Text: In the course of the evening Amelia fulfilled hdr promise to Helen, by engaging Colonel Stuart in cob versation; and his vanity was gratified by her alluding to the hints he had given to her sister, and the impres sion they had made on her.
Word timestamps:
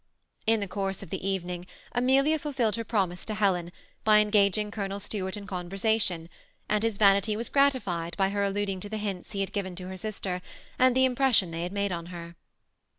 In 0.47 0.61
the 0.61 0.67
course 0.67 1.03
of 1.03 1.11
the 1.11 1.29
evening 1.29 1.67
Amelia 1.91 2.39
fulfilled 2.39 2.73
hdr 2.73 2.87
promise 2.87 3.23
to 3.25 3.35
Helen, 3.35 3.71
by 4.03 4.17
engaging 4.17 4.71
Colonel 4.71 4.99
Stuart 4.99 5.37
in 5.37 5.45
cob 5.45 5.69
versation; 5.69 6.27
and 6.67 6.83
his 6.83 6.97
vanity 6.97 7.35
was 7.37 7.49
gratified 7.49 8.17
by 8.17 8.29
her 8.29 8.43
alluding 8.43 8.79
to 8.79 8.89
the 8.89 8.97
hints 8.97 9.33
he 9.33 9.41
had 9.41 9.53
given 9.53 9.75
to 9.75 9.89
her 9.89 9.97
sister, 9.97 10.41
and 10.79 10.95
the 10.95 11.07
impres 11.07 11.35
sion 11.35 11.51
they 11.51 11.61
had 11.61 11.71
made 11.71 11.91
on 11.91 12.07
her. 12.07 12.35